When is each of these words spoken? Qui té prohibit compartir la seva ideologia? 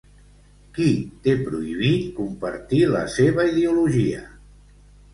Qui 0.77 0.87
té 1.27 1.35
prohibit 1.43 2.09
compartir 2.23 2.83
la 2.97 3.07
seva 3.21 3.49
ideologia? 3.55 4.29